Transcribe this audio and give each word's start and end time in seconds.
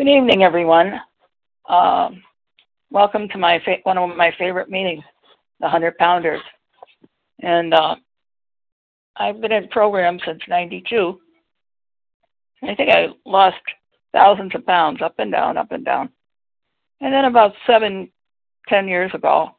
Good 0.00 0.08
evening, 0.08 0.42
everyone. 0.42 0.98
Um, 1.68 2.22
welcome 2.90 3.28
to 3.28 3.36
my 3.36 3.60
fa- 3.66 3.82
one 3.82 3.98
of 3.98 4.16
my 4.16 4.32
favorite 4.38 4.70
meetings, 4.70 5.04
the 5.60 5.68
Hundred 5.68 5.98
Pounders. 5.98 6.40
And 7.40 7.74
uh, 7.74 7.96
I've 9.14 9.42
been 9.42 9.52
in 9.52 9.68
program 9.68 10.18
since 10.24 10.40
'92. 10.48 11.20
I 12.62 12.74
think 12.76 12.88
I 12.88 13.08
lost 13.26 13.58
thousands 14.14 14.54
of 14.54 14.64
pounds, 14.64 15.02
up 15.02 15.16
and 15.18 15.30
down, 15.30 15.58
up 15.58 15.70
and 15.70 15.84
down. 15.84 16.08
And 17.02 17.12
then 17.12 17.26
about 17.26 17.52
seven, 17.66 18.10
ten 18.68 18.88
years 18.88 19.10
ago, 19.12 19.50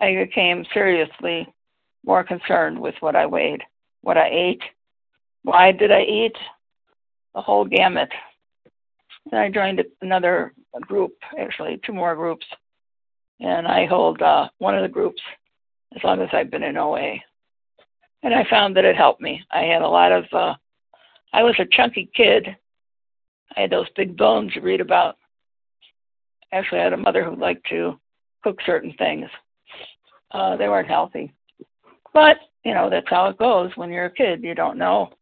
I 0.00 0.14
became 0.14 0.64
seriously 0.72 1.46
more 2.06 2.24
concerned 2.24 2.80
with 2.80 2.94
what 3.00 3.16
I 3.16 3.26
weighed, 3.26 3.60
what 4.00 4.16
I 4.16 4.30
ate, 4.32 4.62
why 5.42 5.72
did 5.72 5.92
I 5.92 6.04
eat, 6.04 6.36
the 7.34 7.42
whole 7.42 7.66
gamut. 7.66 8.08
Then 9.30 9.40
I 9.40 9.48
joined 9.50 9.82
another 10.02 10.52
group, 10.80 11.12
actually 11.38 11.80
two 11.84 11.92
more 11.92 12.14
groups, 12.14 12.46
and 13.40 13.66
I 13.66 13.86
hold 13.86 14.20
uh, 14.22 14.48
one 14.58 14.76
of 14.76 14.82
the 14.82 14.88
groups 14.88 15.20
as 15.96 16.02
long 16.04 16.20
as 16.20 16.28
I've 16.32 16.50
been 16.50 16.62
in 16.62 16.76
OA. 16.76 17.16
And 18.22 18.34
I 18.34 18.44
found 18.48 18.76
that 18.76 18.84
it 18.84 18.96
helped 18.96 19.20
me. 19.20 19.42
I 19.50 19.62
had 19.62 19.82
a 19.82 19.88
lot 19.88 20.12
of, 20.12 20.24
uh, 20.32 20.54
I 21.32 21.42
was 21.42 21.54
a 21.58 21.66
chunky 21.70 22.10
kid. 22.14 22.56
I 23.56 23.62
had 23.62 23.70
those 23.70 23.86
big 23.96 24.16
bones 24.16 24.52
you 24.54 24.62
read 24.62 24.80
about. 24.80 25.16
Actually, 26.52 26.80
I 26.80 26.84
had 26.84 26.92
a 26.92 26.98
mother 26.98 27.24
who 27.24 27.36
liked 27.36 27.66
to 27.70 27.98
cook 28.42 28.58
certain 28.64 28.94
things. 28.98 29.28
Uh, 30.30 30.56
they 30.56 30.68
weren't 30.68 30.88
healthy. 30.88 31.32
But, 32.12 32.38
you 32.64 32.74
know, 32.74 32.88
that's 32.88 33.08
how 33.08 33.26
it 33.26 33.38
goes 33.38 33.70
when 33.76 33.90
you're 33.90 34.06
a 34.06 34.10
kid. 34.10 34.42
You 34.42 34.54
don't 34.54 34.78
know 34.78 35.12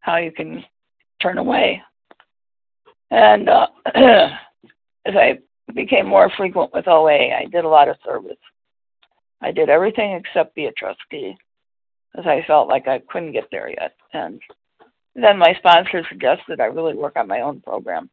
how 0.00 0.16
you 0.16 0.32
can 0.32 0.64
turn 1.22 1.38
away. 1.38 1.82
And 3.10 3.48
uh, 3.48 3.66
as 3.94 5.14
I 5.14 5.38
became 5.74 6.06
more 6.06 6.30
frequent 6.36 6.72
with 6.72 6.88
OA, 6.88 7.34
I 7.34 7.46
did 7.50 7.64
a 7.64 7.68
lot 7.68 7.88
of 7.88 7.96
service. 8.04 8.36
I 9.40 9.52
did 9.52 9.68
everything 9.68 10.12
except 10.12 10.54
be 10.54 10.66
a 10.66 10.72
trustee, 10.72 11.36
as 12.16 12.26
I 12.26 12.44
felt 12.46 12.68
like 12.68 12.86
I 12.86 13.00
couldn't 13.08 13.32
get 13.32 13.48
there 13.50 13.70
yet. 13.70 13.94
And 14.12 14.40
then 15.14 15.38
my 15.38 15.54
sponsor 15.54 16.04
suggested 16.08 16.60
I 16.60 16.66
really 16.66 16.94
work 16.94 17.16
on 17.16 17.26
my 17.26 17.40
own 17.40 17.60
program. 17.60 18.10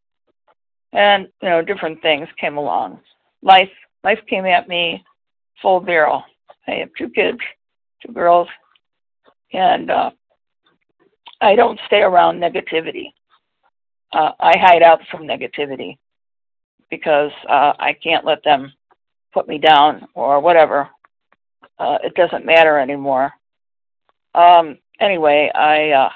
And, 0.92 1.28
you 1.42 1.50
know, 1.50 1.62
different 1.62 2.00
things 2.00 2.28
came 2.40 2.56
along. 2.56 3.00
Life 3.42 3.70
life 4.04 4.20
came 4.28 4.46
at 4.46 4.68
me 4.68 5.04
full 5.60 5.80
barrel. 5.80 6.22
I 6.66 6.72
have 6.76 6.88
two 6.96 7.10
kids, 7.10 7.38
two 8.04 8.12
girls, 8.12 8.48
and 9.52 9.90
uh, 9.90 10.10
I 11.40 11.54
don't 11.54 11.80
stay 11.86 12.00
around 12.00 12.40
negativity 12.40 13.12
uh, 14.12 14.32
I 14.40 14.56
hide 14.58 14.82
out 14.82 15.00
from 15.10 15.26
negativity 15.26 15.98
because 16.90 17.32
uh, 17.48 17.72
I 17.78 17.92
can't 17.92 18.24
let 18.24 18.42
them 18.44 18.72
put 19.32 19.48
me 19.48 19.58
down 19.58 20.08
or 20.14 20.40
whatever. 20.40 20.88
Uh, 21.78 21.98
it 22.02 22.14
doesn't 22.14 22.46
matter 22.46 22.78
anymore. 22.78 23.32
Um, 24.34 24.78
anyway, 25.00 25.50
I 25.54 25.90
uh, 25.90 26.10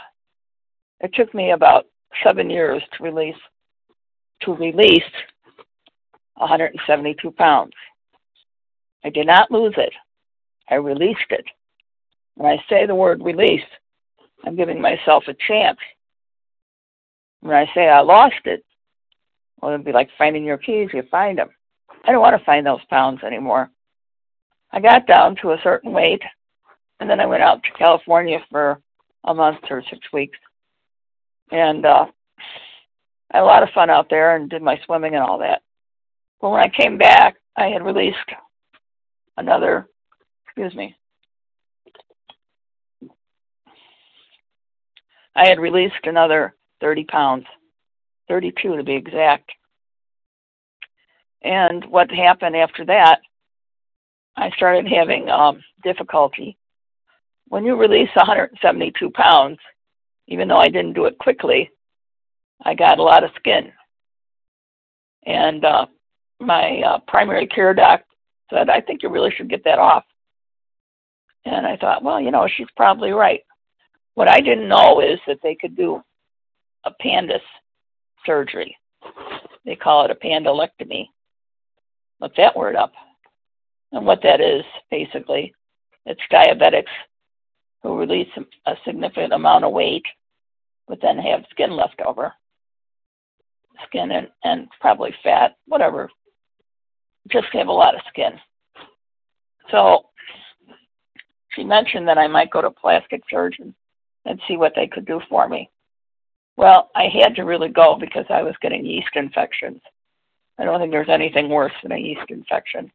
it 1.01 1.15
took 1.15 1.33
me 1.35 1.51
about 1.51 1.87
seven 2.25 2.51
years 2.51 2.83
to 2.97 3.05
release 3.05 3.37
to 4.43 4.55
release 4.55 5.03
172 6.37 7.31
pounds. 7.33 7.73
I 9.05 9.11
did 9.11 9.27
not 9.27 9.51
lose 9.51 9.75
it. 9.77 9.93
I 10.69 10.77
released 10.77 11.31
it. 11.31 11.45
When 12.35 12.51
I 12.51 12.65
say 12.69 12.87
the 12.87 12.95
word 12.95 13.23
release, 13.23 13.65
I'm 14.45 14.57
giving 14.57 14.81
myself 14.81 15.25
a 15.29 15.35
chance 15.35 15.79
when 17.43 17.57
I 17.57 17.67
say 17.75 17.89
I 17.89 18.01
lost 18.01 18.41
it, 18.45 18.65
well, 19.61 19.73
it'd 19.73 19.85
be 19.85 19.93
like 19.93 20.09
finding 20.17 20.45
your 20.45 20.59
keys. 20.59 20.89
You 20.93 21.03
find 21.11 21.39
them. 21.39 21.51
I 22.05 22.13
don't 22.13 22.21
want 22.21 22.39
to 22.39 22.45
find 22.45 22.65
those 22.65 22.85
pounds 22.89 23.23
anymore. 23.23 23.71
I 24.71 24.81
got 24.81 25.07
down 25.07 25.37
to 25.43 25.51
a 25.53 25.61
certain 25.63 25.93
weight, 25.93 26.23
and 26.99 27.11
then 27.11 27.21
I 27.21 27.27
went 27.27 27.43
out 27.43 27.63
to 27.63 27.79
California 27.79 28.39
for 28.51 28.81
a 29.25 29.35
month 29.35 29.59
or 29.71 29.83
six 29.91 30.01
weeks, 30.13 30.39
and 31.51 31.85
uh, 31.85 32.07
I 33.33 33.37
had 33.37 33.43
a 33.43 33.45
lot 33.45 33.63
of 33.63 33.71
fun 33.75 33.91
out 33.91 34.07
there 34.09 34.37
and 34.37 34.49
did 34.49 34.63
my 34.63 34.81
swimming 34.87 35.15
and 35.15 35.23
all 35.23 35.39
that. 35.39 35.63
But 36.41 36.51
when 36.51 36.61
I 36.61 36.69
came 36.69 36.97
back, 36.97 37.37
I 37.57 37.67
had 37.67 37.85
released 37.85 38.17
another, 39.37 39.89
excuse 40.47 40.75
me, 40.75 40.97
I 45.35 45.49
had 45.49 45.59
released 45.59 46.05
another 46.05 46.55
30 46.83 47.05
pounds, 47.05 47.47
32 48.29 48.77
to 48.77 48.83
be 48.83 48.95
exact. 48.95 49.51
And 51.43 51.85
what 51.87 52.11
happened 52.11 52.57
after 52.57 52.85
that, 52.87 53.21
I 54.37 54.51
started 54.51 54.87
having 54.87 55.31
um, 55.31 55.63
difficulty. 55.83 56.59
When 57.49 57.65
you 57.65 57.77
release 57.77 58.11
172 58.15 59.11
pounds, 59.11 59.59
even 60.27 60.49
though 60.49 60.57
I 60.57 60.69
didn't 60.69 60.95
do 60.95 61.07
it 61.07 61.19
quickly, 61.19 61.71
I 62.65 62.75
got 62.75 62.99
a 62.99 63.03
lot 63.03 63.25
of 63.25 63.31
skin. 63.37 63.73
And 65.25 65.65
uh, 65.65 65.87
my 66.41 66.81
uh, 66.81 66.99
primary 67.07 67.47
care 67.47 67.75
doc 67.75 68.03
said, 68.51 68.69
I 68.71 68.81
think 68.81 69.03
you 69.03 69.09
really 69.09 69.33
should 69.37 69.51
get 69.51 69.65
that 69.65 69.79
off. 69.79 70.05
And 71.45 71.67
I 71.67 71.77
thought, 71.77 72.05
well, 72.05 72.21
you 72.21 72.31
know, 72.31 72.49
she's 72.57 72.71
probably 72.77 73.11
right. 73.11 73.41
What 74.15 74.29
I 74.29 74.41
didn't 74.41 74.69
know 74.69 75.01
is 75.01 75.19
that 75.27 75.39
they 75.43 75.55
could 75.55 75.77
do 75.77 76.03
appendix 76.85 77.45
surgery. 78.25 78.77
They 79.65 79.77
call 79.77 80.05
it 80.05 80.11
a 80.11 80.15
pandalectomy. 80.15 81.09
Look 82.21 82.35
that 82.37 82.57
word 82.57 82.77
up. 82.77 82.93
And 83.93 84.07
what 84.07 84.23
that 84.23 84.41
is, 84.41 84.65
basically, 84.91 85.55
it's 86.07 86.21
diabetics 86.33 86.85
who 87.83 87.99
release 87.99 88.29
a 88.67 88.75
significant 88.85 89.33
amount 89.33 89.65
of 89.65 89.73
weight, 89.73 90.05
but 90.89 91.01
then 91.03 91.19
have 91.19 91.45
skin 91.51 91.73
left 91.73 92.01
over. 92.07 92.33
Skin 93.87 94.11
and, 94.13 94.29
and 94.45 94.69
probably 94.81 95.15
fat, 95.23 95.57
whatever. 95.67 96.11
Just 97.29 97.49
have 97.53 97.69
a 97.69 97.73
lot 97.73 97.95
of 97.95 98.01
skin. 98.09 98.33
So 99.71 100.07
she 101.51 101.65
mentioned 101.65 102.09
that 102.09 102.19
I 102.19 102.27
might 102.29 102.51
go 102.51 102.63
to 102.63 102.71
plastic 102.71 103.23
surgeon 103.31 103.75
and 104.25 104.41
see 104.47 104.57
what 104.57 104.73
they 104.77 104.87
could 104.87 105.07
do 105.07 105.21
for 105.29 105.49
me. 105.49 105.71
Well, 106.57 106.91
I 106.95 107.09
had 107.09 107.35
to 107.37 107.43
really 107.43 107.69
go 107.69 107.97
because 107.99 108.27
I 108.29 108.43
was 108.43 108.55
getting 108.61 108.85
yeast 108.85 109.15
infections. 109.15 109.81
I 110.59 110.65
don't 110.65 110.79
think 110.81 110.93
there's 110.93 111.09
anything 111.09 111.49
worse 111.49 111.73
than 111.83 111.93
a 111.93 111.99
yeast 111.99 112.29
infection. 112.29 112.93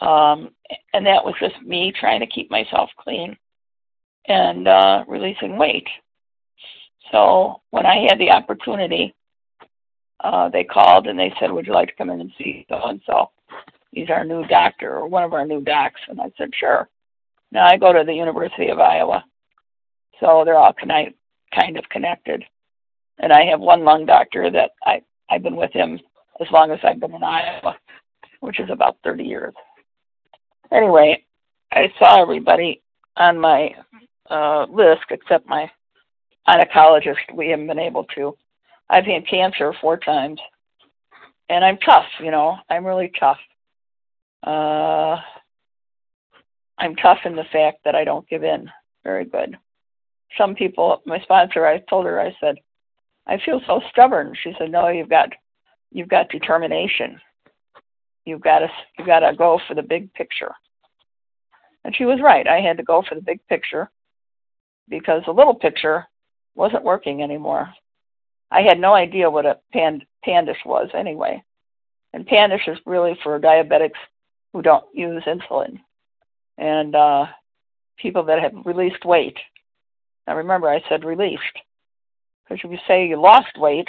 Um, 0.00 0.50
and 0.94 1.04
that 1.06 1.24
was 1.24 1.34
just 1.40 1.60
me 1.62 1.92
trying 1.98 2.20
to 2.20 2.26
keep 2.26 2.50
myself 2.50 2.90
clean 2.98 3.36
and 4.26 4.68
uh, 4.68 5.04
releasing 5.08 5.56
weight. 5.56 5.86
So 7.10 7.60
when 7.70 7.84
I 7.84 8.06
had 8.08 8.18
the 8.18 8.30
opportunity, 8.30 9.14
uh, 10.20 10.48
they 10.48 10.64
called 10.64 11.06
and 11.06 11.18
they 11.18 11.32
said, 11.38 11.50
Would 11.52 11.66
you 11.66 11.74
like 11.74 11.88
to 11.88 11.96
come 11.96 12.10
in 12.10 12.20
and 12.20 12.32
see 12.38 12.64
so 12.68 12.80
and 12.84 13.00
so? 13.06 13.30
He's 13.90 14.08
our 14.08 14.24
new 14.24 14.46
doctor 14.46 14.96
or 14.96 15.06
one 15.06 15.24
of 15.24 15.34
our 15.34 15.44
new 15.44 15.60
docs. 15.60 16.00
And 16.08 16.20
I 16.20 16.32
said, 16.38 16.50
Sure. 16.58 16.88
Now 17.50 17.66
I 17.66 17.76
go 17.76 17.92
to 17.92 18.04
the 18.04 18.14
University 18.14 18.68
of 18.68 18.78
Iowa. 18.78 19.24
So 20.20 20.42
they're 20.44 20.56
all 20.56 20.72
connect, 20.72 21.16
kind 21.54 21.76
of 21.76 21.88
connected. 21.88 22.44
And 23.18 23.32
I 23.32 23.44
have 23.44 23.60
one 23.60 23.84
lung 23.84 24.06
doctor 24.06 24.50
that 24.50 24.72
I, 24.84 25.02
I've 25.30 25.42
been 25.42 25.56
with 25.56 25.72
him 25.72 26.00
as 26.40 26.46
long 26.50 26.70
as 26.70 26.80
I've 26.82 27.00
been 27.00 27.14
in 27.14 27.22
Iowa, 27.22 27.76
which 28.40 28.58
is 28.58 28.70
about 28.70 28.96
30 29.04 29.24
years. 29.24 29.54
Anyway, 30.72 31.24
I 31.70 31.92
saw 31.98 32.20
everybody 32.22 32.82
on 33.16 33.38
my 33.38 33.74
uh, 34.30 34.64
list 34.64 35.04
except 35.10 35.46
my 35.46 35.70
oncologist. 36.48 37.34
We 37.34 37.48
haven't 37.50 37.66
been 37.66 37.78
able 37.78 38.04
to. 38.16 38.36
I've 38.88 39.04
had 39.04 39.28
cancer 39.28 39.72
four 39.80 39.98
times, 39.98 40.40
and 41.48 41.64
I'm 41.64 41.78
tough. 41.78 42.06
You 42.20 42.30
know, 42.30 42.56
I'm 42.68 42.86
really 42.86 43.12
tough. 43.18 43.38
Uh, 44.42 45.16
I'm 46.78 46.96
tough 46.96 47.18
in 47.24 47.36
the 47.36 47.44
fact 47.52 47.78
that 47.84 47.94
I 47.94 48.04
don't 48.04 48.28
give 48.28 48.42
in 48.42 48.68
very 49.04 49.24
good 49.24 49.56
some 50.38 50.54
people, 50.54 51.02
my 51.06 51.20
sponsor, 51.20 51.66
I 51.66 51.78
told 51.78 52.06
her, 52.06 52.20
I 52.20 52.36
said, 52.40 52.56
I 53.26 53.38
feel 53.44 53.60
so 53.66 53.80
stubborn. 53.90 54.34
She 54.42 54.54
said, 54.58 54.70
No, 54.70 54.88
you've 54.88 55.08
got, 55.08 55.30
you've 55.90 56.08
got 56.08 56.28
determination. 56.28 57.20
You've 58.24 58.40
got 58.40 58.60
to, 58.60 58.68
you've 58.98 59.06
got 59.06 59.20
to 59.20 59.34
go 59.36 59.60
for 59.66 59.74
the 59.74 59.82
big 59.82 60.12
picture. 60.14 60.52
And 61.84 61.94
she 61.94 62.04
was 62.04 62.20
right. 62.22 62.46
I 62.46 62.60
had 62.60 62.76
to 62.76 62.84
go 62.84 63.02
for 63.06 63.14
the 63.14 63.20
big 63.20 63.40
picture 63.48 63.90
because 64.88 65.22
the 65.26 65.32
little 65.32 65.54
picture 65.54 66.06
wasn't 66.54 66.84
working 66.84 67.22
anymore. 67.22 67.72
I 68.50 68.62
had 68.62 68.78
no 68.78 68.94
idea 68.94 69.30
what 69.30 69.46
a 69.46 69.58
pand, 69.72 70.04
PANDAS 70.24 70.58
was 70.64 70.90
anyway. 70.94 71.42
And 72.12 72.26
PANDAS 72.26 72.60
is 72.66 72.78
really 72.86 73.18
for 73.22 73.40
diabetics 73.40 73.98
who 74.52 74.62
don't 74.62 74.84
use 74.92 75.22
insulin 75.24 75.80
and 76.58 76.94
uh, 76.94 77.26
people 77.96 78.24
that 78.24 78.40
have 78.40 78.52
released 78.66 79.04
weight 79.04 79.38
now 80.26 80.36
remember, 80.36 80.68
I 80.68 80.82
said 80.88 81.04
released. 81.04 81.42
Because 82.44 82.64
if 82.64 82.70
you 82.70 82.78
say 82.86 83.06
you 83.06 83.20
lost 83.20 83.58
weight, 83.58 83.88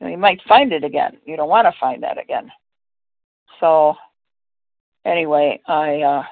you, 0.00 0.06
know, 0.06 0.10
you 0.10 0.18
might 0.18 0.40
find 0.48 0.72
it 0.72 0.84
again. 0.84 1.18
You 1.24 1.36
don't 1.36 1.48
want 1.48 1.66
to 1.66 1.78
find 1.80 2.02
that 2.02 2.18
again. 2.18 2.50
So 3.60 3.96
anyway, 5.04 5.60
I 5.66 6.00
uh, 6.02 6.24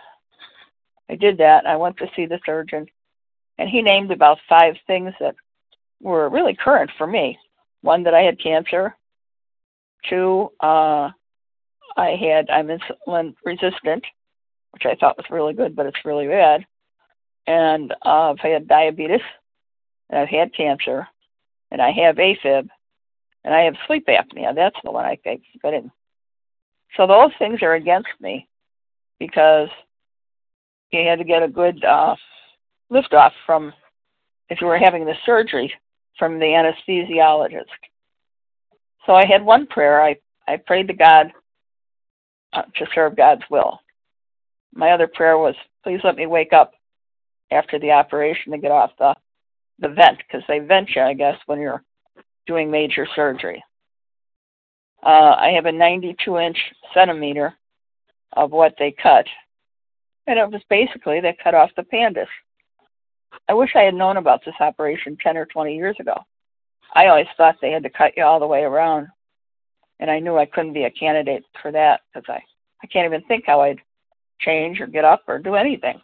I 1.09 1.17
did 1.17 1.39
that. 1.39 1.67
I 1.67 1.77
went 1.77 1.97
to 1.99 2.11
see 2.15 2.27
the 2.27 2.41
surgeon, 2.45 2.87
and 3.59 3.69
he 3.69 3.83
named 3.83 4.11
about 4.11 4.39
five 4.49 4.75
things 4.87 5.13
that 5.21 5.35
were 6.01 6.29
really 6.29 6.55
current 6.55 6.91
for 6.99 7.07
me. 7.07 7.39
One 7.83 8.03
that 8.05 8.15
I 8.15 8.23
had 8.23 8.43
cancer. 8.43 8.97
Two, 10.09 10.51
uh, 10.61 11.11
I 11.97 12.17
had 12.17 12.49
I'm 12.51 12.69
insulin 12.69 13.35
resistant, 13.45 14.05
which 14.73 14.87
I 14.87 14.95
thought 14.95 15.19
was 15.19 15.27
really 15.31 15.53
good, 15.53 15.77
but 15.77 15.87
it's 15.87 16.05
really 16.05 16.27
bad. 16.27 16.65
And 17.47 17.93
uh, 18.05 18.33
I've 18.33 18.39
had 18.39 18.69
diabetes, 18.69 19.21
and 20.09 20.19
I've 20.19 20.29
had 20.29 20.55
cancer, 20.55 21.07
and 21.71 21.81
I 21.81 21.91
have 21.91 22.17
AFib, 22.17 22.69
and 23.45 23.55
I 23.55 23.63
have 23.63 23.75
sleep 23.87 24.07
apnea. 24.07 24.55
That's 24.55 24.77
the 24.85 24.91
one 24.91 25.05
I 25.05 25.17
keep 25.17 25.43
forgetting. 25.61 25.91
So 26.97 27.07
those 27.07 27.31
things 27.39 27.63
are 27.63 27.75
against 27.75 28.09
me 28.21 28.49
because 29.19 29.69
you 30.91 31.07
had 31.07 31.19
to 31.19 31.25
get 31.25 31.43
a 31.43 31.49
good 31.49 31.85
uh, 31.85 32.17
lift 32.89 33.15
off 33.15 33.33
from 33.47 33.73
if 34.49 34.61
you 34.61 34.67
were 34.67 34.79
having 34.79 35.05
the 35.05 35.15
surgery 35.25 35.73
from 36.19 36.39
the 36.39 36.47
anesthesiologist. 36.47 37.65
So 39.07 39.15
I 39.15 39.25
had 39.25 39.45
one 39.45 39.67
prayer. 39.67 40.03
I, 40.03 40.17
I 40.47 40.57
prayed 40.57 40.89
to 40.89 40.95
God 40.95 41.33
uh, 42.53 42.63
to 42.77 42.87
serve 42.95 43.17
God's 43.17 43.43
will. 43.51 43.79
My 44.75 44.91
other 44.91 45.07
prayer 45.07 45.39
was, 45.39 45.55
please 45.83 46.01
let 46.05 46.17
me 46.17 46.27
wake 46.27 46.53
up 46.53 46.73
after 47.51 47.79
the 47.79 47.93
operation 47.93 48.53
to 48.53 48.59
get 48.59 48.71
off 48.71 48.91
the, 48.99 49.15
the 49.79 49.89
vent, 49.89 50.19
because 50.19 50.43
they 50.49 50.59
vent 50.59 50.91
you, 50.95 51.03
I 51.03 51.15
guess, 51.15 51.37
when 51.47 51.61
you're 51.61 51.83
doing 52.47 52.71
major 52.71 53.07
surgery. 53.15 53.63
Uh, 55.03 55.35
I 55.39 55.53
have 55.55 55.67
a 55.67 55.73
92 55.73 56.37
inch 56.39 56.59
centimeter 56.93 57.55
of 58.33 58.51
what 58.51 58.75
they 58.79 58.93
cut. 58.93 59.27
And 60.27 60.39
it 60.39 60.51
was 60.51 60.63
basically 60.69 61.21
they 61.21 61.37
cut 61.43 61.55
off 61.55 61.71
the 61.77 61.83
pandus. 61.83 62.29
I 63.49 63.55
wish 63.55 63.71
I 63.75 63.83
had 63.83 63.95
known 63.95 64.17
about 64.17 64.45
this 64.45 64.55
operation 64.61 65.17
10 65.23 65.37
or 65.37 65.47
20 65.47 65.75
years 65.75 65.97
ago. 65.99 66.15
I 66.95 67.07
always 67.07 67.27
thought 67.37 67.57
they 67.61 67.71
had 67.71 67.85
to 67.85 67.91
cut 67.91 68.17
you 68.17 68.25
all 68.25 68.41
the 68.41 68.47
way 68.47 68.63
around. 68.63 69.09
And 69.99 70.11
I 70.11 70.19
knew 70.19 70.37
I 70.37 70.47
couldn't 70.47 70.73
be 70.73 70.85
a 70.85 70.91
candidate 70.91 71.45
for 71.61 71.71
that 71.73 72.01
because 72.13 72.29
I, 72.29 72.43
I 72.83 72.87
can't 72.87 73.07
even 73.07 73.23
think 73.23 73.45
how 73.47 73.61
I'd 73.61 73.81
change 74.41 74.81
or 74.81 74.87
get 74.87 75.05
up 75.05 75.23
or 75.29 75.39
do 75.39 75.55
anything. 75.55 76.01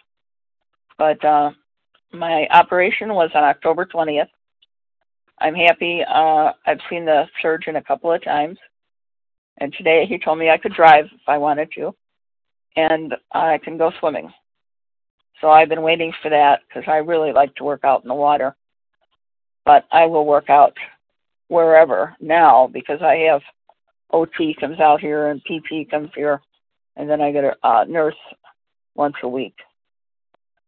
But 0.98 1.24
uh, 1.24 1.50
my 2.12 2.46
operation 2.50 3.14
was 3.14 3.30
on 3.34 3.44
October 3.44 3.86
20th. 3.86 4.28
I'm 5.38 5.54
happy. 5.54 6.02
Uh, 6.02 6.52
I've 6.66 6.80
seen 6.88 7.04
the 7.04 7.26
surgeon 7.42 7.76
a 7.76 7.82
couple 7.82 8.12
of 8.12 8.22
times. 8.22 8.58
And 9.58 9.72
today 9.72 10.06
he 10.06 10.18
told 10.18 10.38
me 10.38 10.50
I 10.50 10.58
could 10.58 10.74
drive 10.74 11.06
if 11.06 11.28
I 11.28 11.38
wanted 11.38 11.70
to. 11.76 11.94
And 12.76 13.14
I 13.32 13.58
can 13.58 13.78
go 13.78 13.92
swimming. 14.00 14.32
So 15.40 15.50
I've 15.50 15.68
been 15.68 15.82
waiting 15.82 16.12
for 16.22 16.30
that 16.30 16.60
because 16.66 16.88
I 16.88 16.96
really 16.96 17.32
like 17.32 17.54
to 17.56 17.64
work 17.64 17.84
out 17.84 18.02
in 18.02 18.08
the 18.08 18.14
water. 18.14 18.54
But 19.64 19.84
I 19.90 20.06
will 20.06 20.24
work 20.24 20.48
out 20.48 20.76
wherever 21.48 22.16
now 22.20 22.68
because 22.72 23.00
I 23.02 23.16
have 23.30 23.42
OT 24.10 24.54
comes 24.58 24.80
out 24.80 25.00
here 25.00 25.28
and 25.28 25.42
PT 25.42 25.90
comes 25.90 26.10
here, 26.14 26.40
and 26.96 27.08
then 27.08 27.20
I 27.20 27.32
get 27.32 27.44
a 27.44 27.56
uh, 27.62 27.84
nurse 27.84 28.16
once 28.94 29.16
a 29.22 29.28
week, 29.28 29.56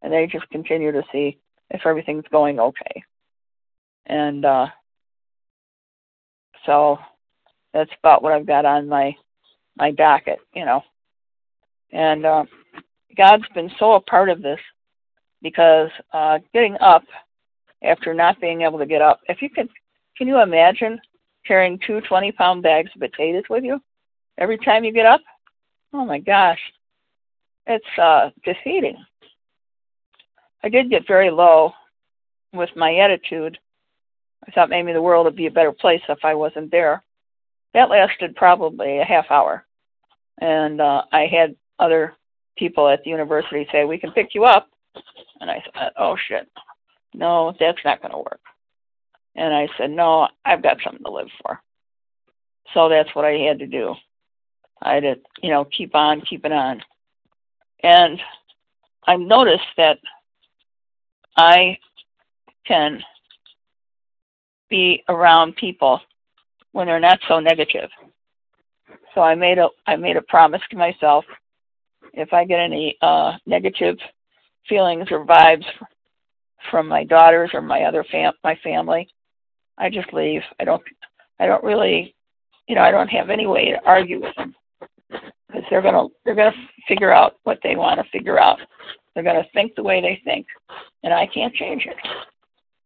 and 0.03 0.13
they 0.13 0.27
just 0.27 0.49
continue 0.51 0.93
to 0.93 1.03
see 1.13 1.39
if 1.71 1.85
everything's 1.85 2.25
going 2.31 2.61
okay. 2.61 3.03
And 4.07 4.45
uh, 4.45 4.67
so 6.65 6.99
that's 7.73 7.91
about 8.03 8.23
what 8.23 8.33
I've 8.33 8.47
got 8.47 8.65
on 8.65 8.89
my 8.89 9.17
my 9.77 9.91
docket, 9.93 10.39
you 10.55 10.65
know. 10.65 10.83
And 11.93 12.27
uh, 12.27 12.45
God's 13.17 13.49
been 13.55 13.71
so 13.79 13.93
a 13.93 14.01
part 14.01 14.29
of 14.29 14.43
this 14.43 14.61
because 15.43 15.91
uh, 16.13 16.39
getting 16.53 16.77
up 16.81 17.05
after 17.83 18.13
not 18.13 18.41
being 18.41 18.63
able 18.63 18.79
to 18.79 18.87
get 18.87 19.03
up. 19.03 19.21
If 19.29 19.41
you 19.41 19.51
can, 19.51 19.69
can 20.17 20.27
you 20.27 20.41
imagine 20.41 21.01
carrying 21.47 21.79
two 21.87 22.01
20 22.01 22.33
pound 22.33 22.63
bags 22.63 22.91
of 22.95 23.01
potatoes 23.01 23.45
with 23.49 23.65
you 23.65 23.81
every 24.37 24.59
time 24.59 24.85
you 24.85 24.93
get 24.93 25.07
up? 25.07 25.21
Oh 25.93 26.05
my 26.05 26.19
gosh, 26.19 26.61
it's 27.67 27.99
uh, 28.01 28.31
defeating. 28.45 28.97
I 30.69 30.71
did 30.71 30.91
get 30.91 31.07
very 31.07 31.31
low 31.31 31.73
with 32.53 32.69
my 32.77 32.97
attitude. 32.97 33.59
I 34.47 34.51
thought 34.51 34.69
maybe 34.69 34.93
the 34.93 35.01
world 35.01 35.25
would 35.25 35.35
be 35.35 35.47
a 35.47 35.51
better 35.51 35.73
place 35.73 36.03
if 36.11 36.19
I 36.27 36.35
wasn't 36.35 36.71
there. 36.71 37.03
That 37.73 37.89
lasted 37.89 38.37
probably 38.37 38.99
a 38.99 39.05
half 39.05 39.31
hour. 39.31 39.65
And 40.43 40.83
uh, 40.83 41.05
I 41.11 41.25
had 41.25 41.57
other 41.79 42.13
people 42.59 42.87
at 42.87 43.03
the 43.03 43.09
university 43.09 43.67
say, 43.73 43.87
We 43.87 43.97
can 43.97 44.13
pick 44.13 44.35
you 44.35 44.45
up. 44.45 44.69
And 45.41 45.51
I 45.51 45.65
said, 45.65 45.93
Oh 45.99 46.19
shit. 46.29 46.47
No, 47.15 47.55
that's 47.59 47.83
not 47.83 48.03
going 48.03 48.13
to 48.13 48.19
work. 48.19 48.41
And 49.37 49.55
I 49.55 49.69
said, 49.79 49.91
No, 49.91 50.29
I've 50.45 50.63
got 50.63 50.77
something 50.85 51.03
to 51.03 51.11
live 51.11 51.31
for. 51.41 51.63
So 52.75 52.91
that's 52.91 53.15
what 53.15 53.25
I 53.25 53.39
had 53.39 53.61
to 53.61 53.67
do. 53.67 53.95
I 54.83 54.97
had 54.97 55.03
to, 55.05 55.15
you 55.43 55.49
know, 55.49 55.65
keep 55.65 55.95
on 55.95 56.21
keeping 56.21 56.53
on. 56.53 56.83
And 57.83 58.21
I've 59.07 59.21
noticed 59.21 59.65
that 59.79 59.97
I 61.39 61.79
can 62.67 63.01
be 64.69 65.03
around 65.09 65.55
people 65.57 66.01
when 66.73 66.89
they're 66.89 67.01
not 67.01 67.21
so 67.29 67.39
negative. 67.39 67.89
So 69.15 69.23
I 69.23 69.35
made 69.35 69.59
a 69.59 69.69
I 69.87 69.97
made 69.97 70.17
a 70.17 70.23
promise 70.23 70.61
to 70.71 70.77
myself 70.77 71.25
if 72.13 72.33
I 72.33 72.45
get 72.45 72.59
any 72.59 72.97
uh 73.01 73.35
negative 73.47 73.97
feelings 74.69 75.09
or 75.11 75.25
vibes 75.25 75.65
from 76.71 76.89
my 76.89 77.05
daughters 77.05 77.51
or 77.55 77.63
my 77.63 77.83
other 77.83 78.05
fam 78.11 78.33
my 78.43 78.57
family, 78.65 79.09
I 79.79 79.91
just 79.91 80.13
leave. 80.13 80.43
I 80.59 80.65
don't 80.65 80.83
I 81.39 81.47
don't 81.47 81.65
really 81.65 82.15
you 82.67 82.75
know, 82.75 82.83
I 82.83 82.91
don't 82.91 83.09
have 83.09 83.31
any 83.31 83.47
way 83.47 83.71
to 83.71 83.79
argue 83.87 84.21
with 84.21 84.35
them 84.37 84.55
because 85.09 85.63
they're 85.71 85.83
gonna 85.83 86.09
they're 86.25 86.35
gonna 86.35 86.53
figure 86.89 87.13
out 87.13 87.37
what 87.45 87.61
they 87.63 87.77
want 87.77 88.01
to 88.01 88.11
figure 88.11 88.41
out. 88.41 88.59
They're 89.19 89.25
gonna 89.25 89.49
think 89.53 89.75
the 89.75 89.83
way 89.83 90.01
they 90.01 90.23
think, 90.23 90.47
and 91.03 91.13
I 91.13 91.27
can't 91.27 91.53
change 91.53 91.87
it. 91.87 91.97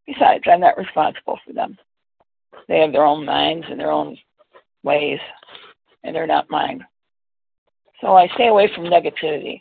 Besides, 0.06 0.44
I'm 0.46 0.60
not 0.60 0.78
responsible 0.78 1.38
for 1.44 1.52
them. 1.52 1.76
They 2.68 2.78
have 2.78 2.90
their 2.90 3.04
own 3.04 3.26
minds 3.26 3.66
and 3.68 3.78
their 3.78 3.90
own 3.90 4.16
ways, 4.82 5.18
and 6.02 6.16
they're 6.16 6.26
not 6.26 6.48
mine. 6.48 6.86
So 8.00 8.16
I 8.16 8.28
stay 8.28 8.46
away 8.46 8.70
from 8.74 8.84
negativity. 8.84 9.60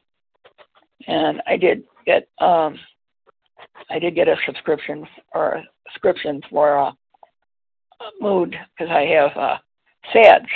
And 1.08 1.42
I 1.46 1.58
did 1.58 1.84
get 2.06 2.30
um, 2.40 2.80
I 3.90 4.00
did 4.00 4.16
get 4.16 4.30
a 4.30 4.38
subscription 4.46 5.06
or 5.34 5.56
a 5.56 5.64
subscription 5.92 6.42
for 6.50 6.80
uh, 6.80 6.92
mood 8.22 8.56
because 8.78 8.90
I 8.90 9.02
have 9.08 9.36
uh, 9.36 9.58
SADS. 10.14 10.48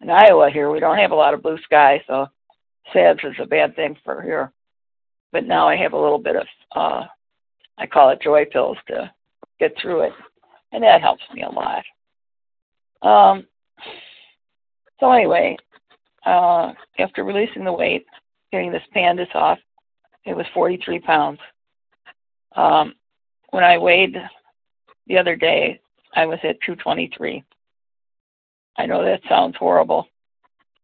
In 0.00 0.08
Iowa 0.08 0.48
here, 0.48 0.70
we 0.70 0.80
don't 0.80 0.96
have 0.96 1.10
a 1.10 1.14
lot 1.14 1.34
of 1.34 1.42
blue 1.42 1.58
sky, 1.64 2.02
so 2.06 2.28
SADS 2.94 3.20
is 3.24 3.36
a 3.42 3.46
bad 3.46 3.76
thing 3.76 3.94
for 4.02 4.22
here. 4.22 4.54
But 5.32 5.44
now 5.44 5.68
I 5.68 5.76
have 5.76 5.92
a 5.92 6.00
little 6.00 6.18
bit 6.18 6.36
of, 6.36 6.46
uh, 6.74 7.06
I 7.76 7.86
call 7.86 8.10
it 8.10 8.22
joy 8.22 8.44
pills 8.46 8.78
to 8.88 9.10
get 9.60 9.74
through 9.80 10.02
it, 10.02 10.12
and 10.72 10.82
that 10.82 11.02
helps 11.02 11.22
me 11.34 11.42
a 11.42 11.50
lot. 11.50 11.84
Um, 13.02 13.46
so 15.00 15.12
anyway, 15.12 15.56
uh, 16.26 16.72
after 16.98 17.24
releasing 17.24 17.64
the 17.64 17.72
weight, 17.72 18.06
getting 18.52 18.72
this 18.72 18.82
pandus 18.94 19.34
off, 19.34 19.58
it 20.24 20.36
was 20.36 20.46
43 20.54 20.98
pounds. 21.00 21.38
Um, 22.56 22.94
when 23.50 23.64
I 23.64 23.78
weighed 23.78 24.16
the 25.06 25.18
other 25.18 25.36
day, 25.36 25.80
I 26.14 26.26
was 26.26 26.38
at 26.42 26.60
223. 26.62 27.44
I 28.76 28.86
know 28.86 29.04
that 29.04 29.20
sounds 29.28 29.56
horrible, 29.56 30.06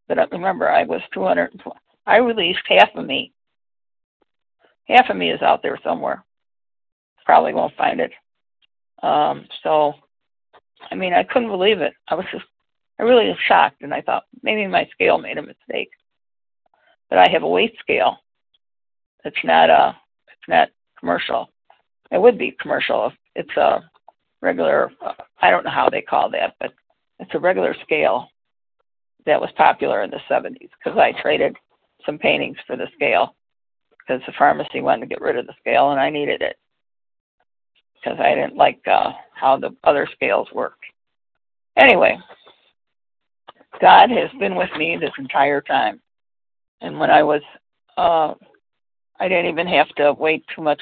but 0.08 0.32
remember, 0.32 0.70
I 0.70 0.84
was 0.84 1.00
220. 1.12 1.76
I 2.06 2.16
released 2.16 2.60
half 2.68 2.90
of 2.94 3.06
me. 3.06 3.32
Half 4.86 5.10
of 5.10 5.16
me 5.16 5.30
is 5.30 5.42
out 5.42 5.62
there 5.62 5.78
somewhere. 5.82 6.24
Probably 7.24 7.54
won't 7.54 7.76
find 7.76 8.00
it. 8.00 8.12
Um, 9.02 9.46
so, 9.62 9.94
I 10.90 10.94
mean, 10.94 11.12
I 11.12 11.24
couldn't 11.24 11.48
believe 11.48 11.80
it. 11.80 11.94
I 12.08 12.14
was 12.14 12.26
just, 12.30 12.44
I 12.98 13.02
really 13.02 13.28
was 13.28 13.38
shocked, 13.48 13.82
and 13.82 13.94
I 13.94 14.02
thought 14.02 14.24
maybe 14.42 14.66
my 14.66 14.88
scale 14.92 15.18
made 15.18 15.38
a 15.38 15.42
mistake. 15.42 15.90
But 17.08 17.18
I 17.18 17.28
have 17.28 17.42
a 17.42 17.48
weight 17.48 17.74
scale. 17.80 18.18
It's 19.24 19.36
not 19.42 19.70
a, 19.70 19.72
uh, 19.72 19.92
it's 20.28 20.48
not 20.48 20.68
commercial. 20.98 21.48
It 22.10 22.20
would 22.20 22.38
be 22.38 22.56
commercial. 22.60 23.06
If 23.06 23.12
it's 23.34 23.56
a 23.56 23.82
regular. 24.44 24.90
I 25.40 25.50
don't 25.50 25.64
know 25.64 25.70
how 25.70 25.90
they 25.90 26.02
call 26.02 26.30
that, 26.30 26.54
but 26.60 26.72
it's 27.18 27.34
a 27.34 27.38
regular 27.38 27.74
scale 27.82 28.28
that 29.26 29.40
was 29.40 29.50
popular 29.56 30.02
in 30.02 30.10
the 30.10 30.20
70s 30.30 30.68
because 30.78 30.98
I 30.98 31.12
traded 31.20 31.56
some 32.04 32.18
paintings 32.18 32.58
for 32.66 32.76
the 32.76 32.86
scale 32.94 33.34
because 34.06 34.23
the 34.26 34.32
pharmacy 34.38 34.80
wanted 34.80 35.00
to 35.00 35.06
get 35.06 35.20
rid 35.20 35.37
of 35.37 35.46
the 35.46 35.54
scale 35.61 35.90
and 35.90 36.00
I 36.00 36.11
needed 36.11 36.42
it 36.42 36.56
because 38.04 38.18
I 38.20 38.34
didn't 38.34 38.56
like 38.56 38.80
uh, 38.87 39.12
how 39.34 39.56
the 39.58 39.75
other 39.84 40.08
scales 40.14 40.49
worked. 40.52 40.84
Anyway, 41.76 42.18
God 43.80 44.11
has 44.11 44.30
been 44.38 44.54
with 44.54 44.70
me 44.76 44.96
this 44.96 45.12
entire 45.18 45.61
time. 45.61 46.00
And 46.80 46.99
when 46.99 47.11
I 47.11 47.23
was, 47.23 47.40
uh, 47.96 48.34
I 49.18 49.28
didn't 49.28 49.50
even 49.50 49.66
have 49.68 49.88
to 49.96 50.12
wait 50.12 50.44
too 50.54 50.62
much 50.62 50.80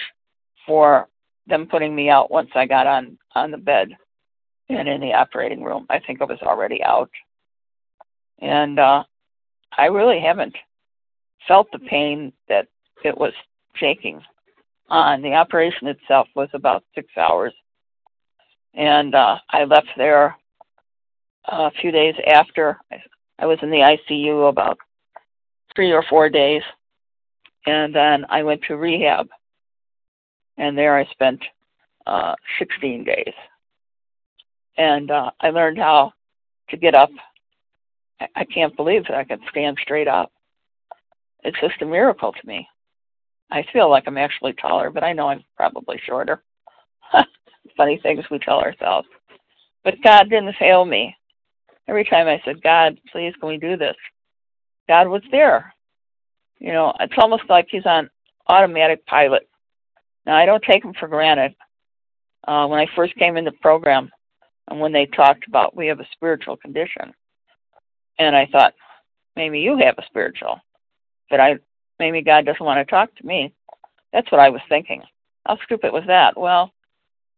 for 0.66 1.08
them 1.46 1.66
putting 1.66 1.94
me 1.94 2.08
out 2.08 2.30
once 2.30 2.50
I 2.54 2.66
got 2.66 2.86
on 2.86 3.18
on 3.34 3.50
the 3.50 3.58
bed 3.58 3.88
and 4.68 4.88
in 4.88 5.00
the 5.00 5.12
operating 5.12 5.62
room. 5.62 5.86
I 5.90 5.98
think 5.98 6.20
I 6.20 6.24
was 6.24 6.40
already 6.42 6.82
out, 6.82 7.10
and 8.40 8.78
uh, 8.78 9.04
I 9.76 9.86
really 9.86 10.20
haven't 10.20 10.54
felt 11.48 11.68
the 11.72 11.78
pain 11.78 12.32
that 12.48 12.68
it 13.04 13.16
was 13.16 13.32
shaking 13.74 14.20
on. 14.88 15.22
The 15.22 15.34
operation 15.34 15.88
itself 15.88 16.28
was 16.34 16.48
about 16.52 16.84
six 16.94 17.08
hours, 17.16 17.52
and 18.74 19.14
uh, 19.14 19.38
I 19.50 19.64
left 19.64 19.88
there 19.96 20.36
a 21.46 21.70
few 21.80 21.90
days 21.90 22.14
after. 22.26 22.78
I 23.38 23.46
was 23.46 23.58
in 23.62 23.70
the 23.70 23.96
ICU 24.10 24.48
about 24.48 24.78
three 25.74 25.92
or 25.92 26.04
four 26.08 26.28
days, 26.28 26.62
and 27.66 27.94
then 27.94 28.24
I 28.28 28.42
went 28.42 28.62
to 28.68 28.76
rehab, 28.76 29.28
and 30.56 30.76
there 30.76 30.96
I 30.96 31.04
spent 31.06 31.42
uh, 32.06 32.34
16 32.58 33.04
days, 33.04 33.34
and 34.76 35.10
uh, 35.10 35.30
I 35.40 35.50
learned 35.50 35.78
how 35.78 36.12
to 36.70 36.76
get 36.76 36.94
up. 36.94 37.10
I, 38.20 38.28
I 38.36 38.44
can't 38.44 38.76
believe 38.76 39.04
that 39.04 39.16
I 39.16 39.24
can 39.24 39.40
stand 39.50 39.78
straight 39.82 40.08
up. 40.08 40.30
It's 41.44 41.60
just 41.60 41.82
a 41.82 41.86
miracle 41.86 42.32
to 42.32 42.46
me. 42.46 42.68
I 43.52 43.66
feel 43.70 43.90
like 43.90 44.04
I'm 44.06 44.16
actually 44.16 44.54
taller, 44.54 44.88
but 44.88 45.04
I 45.04 45.12
know 45.12 45.28
I'm 45.28 45.44
probably 45.58 46.00
shorter. 46.06 46.42
Funny 47.76 48.00
things 48.02 48.24
we 48.30 48.38
tell 48.38 48.58
ourselves. 48.58 49.06
But 49.84 50.02
God 50.02 50.30
didn't 50.30 50.56
fail 50.58 50.86
me. 50.86 51.14
Every 51.86 52.04
time 52.04 52.28
I 52.28 52.40
said, 52.46 52.62
God, 52.62 52.98
please, 53.12 53.34
can 53.38 53.50
we 53.50 53.58
do 53.58 53.76
this? 53.76 53.96
God 54.88 55.06
was 55.06 55.22
there. 55.30 55.74
You 56.60 56.72
know, 56.72 56.94
it's 56.98 57.12
almost 57.18 57.42
like 57.50 57.66
He's 57.70 57.84
on 57.84 58.08
automatic 58.46 59.04
pilot. 59.04 59.46
Now, 60.24 60.36
I 60.36 60.46
don't 60.46 60.64
take 60.64 60.82
Him 60.82 60.94
for 60.98 61.08
granted. 61.08 61.54
Uh, 62.48 62.66
when 62.66 62.80
I 62.80 62.86
first 62.96 63.14
came 63.16 63.36
in 63.36 63.44
the 63.44 63.52
program, 63.52 64.10
and 64.68 64.80
when 64.80 64.92
they 64.92 65.06
talked 65.06 65.46
about 65.46 65.76
we 65.76 65.88
have 65.88 66.00
a 66.00 66.08
spiritual 66.12 66.56
condition, 66.56 67.12
and 68.18 68.34
I 68.34 68.46
thought, 68.46 68.72
maybe 69.36 69.60
you 69.60 69.76
have 69.76 69.98
a 69.98 70.06
spiritual, 70.06 70.58
but 71.28 71.38
I 71.38 71.58
maybe 71.98 72.22
God 72.22 72.44
doesn't 72.44 72.64
want 72.64 72.86
to 72.86 72.90
talk 72.90 73.14
to 73.16 73.26
me. 73.26 73.52
That's 74.12 74.30
what 74.30 74.40
I 74.40 74.50
was 74.50 74.60
thinking. 74.68 75.02
How 75.46 75.58
stupid 75.64 75.92
was 75.92 76.04
that? 76.06 76.38
Well, 76.38 76.72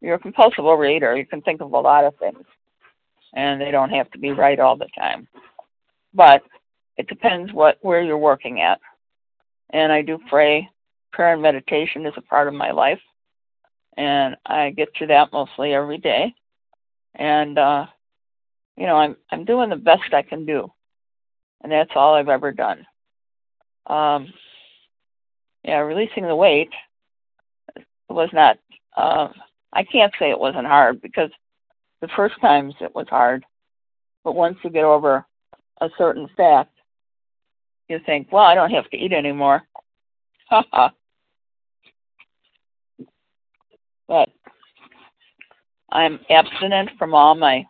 you're 0.01 0.15
a 0.15 0.19
compulsive 0.19 0.65
reader. 0.65 1.15
You 1.15 1.25
can 1.25 1.41
think 1.41 1.61
of 1.61 1.71
a 1.71 1.79
lot 1.79 2.03
of 2.03 2.15
things, 2.17 2.45
and 3.33 3.59
they 3.59 3.71
don't 3.71 3.89
have 3.89 4.11
to 4.11 4.19
be 4.19 4.31
right 4.31 4.59
all 4.59 4.77
the 4.77 4.89
time. 4.97 5.27
But 6.13 6.43
it 6.97 7.07
depends 7.07 7.51
what 7.53 7.77
where 7.81 8.01
you're 8.01 8.17
working 8.17 8.61
at. 8.61 8.79
And 9.71 9.91
I 9.91 10.01
do 10.01 10.19
pray. 10.29 10.69
Prayer 11.11 11.33
and 11.33 11.41
meditation 11.41 12.05
is 12.05 12.13
a 12.17 12.21
part 12.21 12.47
of 12.47 12.53
my 12.53 12.71
life, 12.71 12.99
and 13.95 14.35
I 14.45 14.71
get 14.71 14.93
to 14.95 15.07
that 15.07 15.31
mostly 15.31 15.73
every 15.73 15.97
day. 15.97 16.35
And 17.15 17.57
uh, 17.57 17.85
you 18.75 18.85
know, 18.85 18.97
I'm 18.97 19.15
I'm 19.31 19.45
doing 19.45 19.69
the 19.69 19.77
best 19.77 20.13
I 20.13 20.21
can 20.21 20.45
do, 20.45 20.71
and 21.63 21.71
that's 21.71 21.91
all 21.95 22.15
I've 22.15 22.29
ever 22.29 22.51
done. 22.51 22.85
Um, 23.87 24.33
yeah, 25.65 25.79
releasing 25.79 26.27
the 26.27 26.35
weight 26.35 26.69
was 28.07 28.29
not. 28.33 28.57
Uh, 28.95 29.29
I 29.73 29.83
can't 29.83 30.13
say 30.19 30.29
it 30.29 30.39
wasn't 30.39 30.67
hard 30.67 31.01
because 31.01 31.31
the 32.01 32.07
first 32.15 32.39
times 32.39 32.75
it 32.79 32.93
was 32.93 33.07
hard, 33.09 33.43
but 34.23 34.35
once 34.35 34.57
you 34.63 34.69
get 34.69 34.83
over 34.83 35.25
a 35.81 35.89
certain 35.97 36.29
fact, 36.37 36.71
you 37.89 37.99
think, 38.05 38.31
well, 38.31 38.43
I 38.43 38.55
don't 38.55 38.71
have 38.71 38.89
to 38.91 38.97
eat 38.97 39.11
anymore. 39.13 39.63
But 44.07 44.29
I'm 45.91 46.19
abstinent 46.29 46.91
from 46.99 47.15
all 47.15 47.33
my 47.33 47.65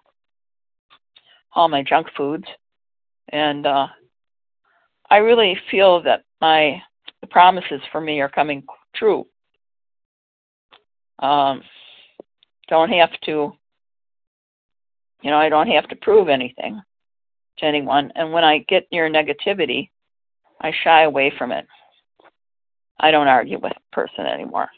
all 1.54 1.70
my 1.70 1.82
junk 1.82 2.08
foods, 2.18 2.44
and 3.30 3.66
uh, 3.66 3.88
I 5.10 5.18
really 5.20 5.58
feel 5.72 6.04
that 6.04 6.26
my 6.42 6.82
the 7.26 7.32
promises 7.32 7.82
for 7.92 8.00
me 8.00 8.22
are 8.22 8.30
coming 8.30 8.64
true. 8.96 9.26
Um, 11.20 11.64
don't 12.68 12.92
have 12.92 13.10
to, 13.26 13.52
you 15.24 15.32
know, 15.32 15.38
I 15.38 15.50
don't 15.50 15.70
have 15.70 15.88
to 15.90 15.96
prove 15.96 16.30
anything 16.30 16.80
to 17.58 17.66
anyone. 17.66 18.12
And 18.16 18.32
when 18.32 18.44
I 18.44 18.60
get 18.68 18.88
near 18.92 19.10
negativity, 19.10 19.90
I 20.62 20.72
shy 20.84 21.04
away 21.04 21.34
from 21.36 21.52
it. 21.52 21.66
I 23.00 23.10
don't 23.10 23.28
argue 23.28 23.60
with 23.60 23.74
a 23.76 23.96
person 23.96 24.26
anymore. 24.26 24.70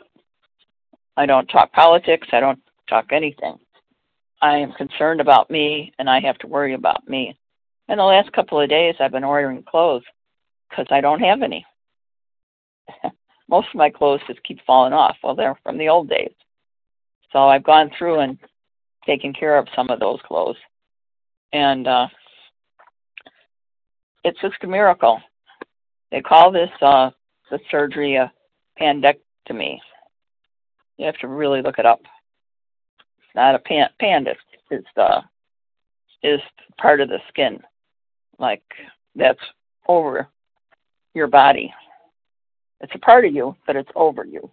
I 1.17 1.25
don't 1.25 1.47
talk 1.47 1.73
politics. 1.73 2.27
I 2.31 2.39
don't 2.39 2.59
talk 2.89 3.07
anything. 3.11 3.57
I 4.41 4.57
am 4.57 4.71
concerned 4.73 5.19
about 5.19 5.49
me 5.49 5.91
and 5.99 6.09
I 6.09 6.21
have 6.21 6.37
to 6.39 6.47
worry 6.47 6.75
about 6.75 7.07
me. 7.09 7.37
In 7.89 7.97
the 7.97 8.03
last 8.03 8.31
couple 8.31 8.61
of 8.61 8.69
days, 8.69 8.95
I've 8.99 9.11
been 9.11 9.23
ordering 9.23 9.63
clothes 9.63 10.03
because 10.69 10.87
I 10.91 11.01
don't 11.01 11.21
have 11.21 11.41
any. 11.41 11.65
most 13.49 13.67
of 13.69 13.75
my 13.75 13.89
clothes 13.89 14.21
just 14.27 14.43
keep 14.43 14.59
falling 14.65 14.93
off. 14.93 15.17
Well, 15.23 15.35
they're 15.35 15.59
from 15.63 15.77
the 15.77 15.89
old 15.89 16.09
days. 16.09 16.33
So 17.31 17.47
I've 17.47 17.63
gone 17.63 17.91
through 17.97 18.19
and 18.19 18.37
taken 19.05 19.33
care 19.33 19.57
of 19.57 19.67
some 19.75 19.89
of 19.89 19.99
those 19.99 20.19
clothes. 20.27 20.57
And 21.53 21.87
uh, 21.87 22.07
it's 24.23 24.39
just 24.41 24.63
a 24.63 24.67
miracle. 24.67 25.21
They 26.11 26.21
call 26.21 26.51
this 26.51 26.69
uh, 26.81 27.11
the 27.49 27.59
surgery 27.71 28.15
a 28.15 28.31
pandectomy. 28.79 29.79
You 30.97 31.05
have 31.05 31.17
to 31.19 31.27
really 31.27 31.61
look 31.61 31.79
it 31.79 31.85
up. 31.85 31.99
It's 31.99 33.35
not 33.35 33.55
a 33.55 33.59
pan 33.59 33.89
panda. 33.99 34.35
It's 34.69 34.87
uh, 34.97 35.21
is 36.23 36.41
part 36.77 37.01
of 37.01 37.09
the 37.09 37.19
skin, 37.29 37.59
like 38.39 38.63
that's 39.15 39.39
over 39.87 40.27
your 41.13 41.27
body. 41.27 41.73
It's 42.81 42.93
a 42.95 42.99
part 42.99 43.25
of 43.25 43.33
you, 43.33 43.55
but 43.65 43.75
it's 43.75 43.89
over 43.95 44.23
you. 44.25 44.49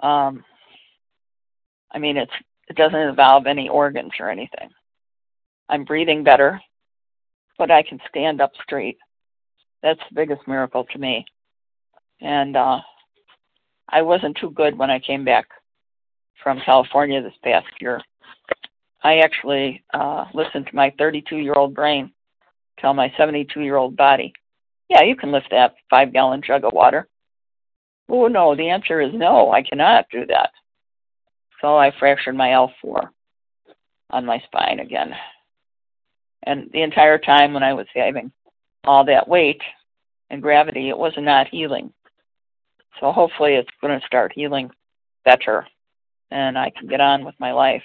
Um, 0.00 0.44
I 1.92 1.98
mean, 1.98 2.16
it's 2.16 2.32
it 2.68 2.76
doesn't 2.76 2.98
involve 2.98 3.46
any 3.46 3.68
organs 3.68 4.12
or 4.20 4.30
anything. 4.30 4.70
I'm 5.68 5.84
breathing 5.84 6.22
better, 6.24 6.60
but 7.58 7.70
I 7.70 7.82
can 7.82 7.98
stand 8.08 8.40
up 8.40 8.52
straight. 8.62 8.98
That's 9.82 10.00
the 10.08 10.14
biggest 10.14 10.46
miracle 10.46 10.84
to 10.84 10.98
me. 10.98 11.26
And 12.20 12.56
uh, 12.56 12.80
I 13.88 14.02
wasn't 14.02 14.36
too 14.40 14.50
good 14.50 14.78
when 14.78 14.90
I 14.90 15.00
came 15.00 15.24
back 15.24 15.46
from 16.42 16.60
California 16.64 17.22
this 17.22 17.34
past 17.42 17.66
year. 17.80 18.00
I 19.02 19.18
actually 19.18 19.82
uh, 19.92 20.26
listened 20.34 20.66
to 20.66 20.76
my 20.76 20.92
32 20.98 21.36
year 21.36 21.54
old 21.54 21.74
brain 21.74 22.12
tell 22.80 22.94
my 22.94 23.12
72 23.16 23.60
year 23.60 23.76
old 23.76 23.96
body, 23.96 24.32
yeah, 24.88 25.02
you 25.02 25.16
can 25.16 25.32
lift 25.32 25.48
that 25.50 25.74
five 25.88 26.12
gallon 26.12 26.42
jug 26.44 26.64
of 26.64 26.72
water. 26.72 27.06
Oh, 28.10 28.26
no, 28.26 28.56
the 28.56 28.68
answer 28.68 29.00
is 29.00 29.12
no, 29.14 29.52
I 29.52 29.62
cannot 29.62 30.06
do 30.10 30.26
that. 30.26 30.50
So 31.60 31.76
I 31.76 31.92
fractured 31.98 32.34
my 32.34 32.48
L4 32.48 33.08
on 34.10 34.26
my 34.26 34.40
spine 34.46 34.80
again. 34.80 35.14
And 36.42 36.70
the 36.72 36.82
entire 36.82 37.18
time 37.18 37.52
when 37.52 37.62
I 37.62 37.72
was 37.72 37.86
having 37.94 38.32
all 38.84 39.04
that 39.04 39.28
weight 39.28 39.60
and 40.30 40.42
gravity, 40.42 40.88
it 40.88 40.98
was 40.98 41.12
not 41.18 41.48
healing. 41.48 41.92
So 42.98 43.12
hopefully 43.12 43.54
it's 43.54 43.70
going 43.80 43.98
to 43.98 44.06
start 44.06 44.32
healing 44.34 44.70
better 45.24 45.66
and 46.32 46.58
I 46.58 46.70
can 46.70 46.88
get 46.88 47.00
on 47.00 47.24
with 47.24 47.34
my 47.38 47.52
life. 47.52 47.82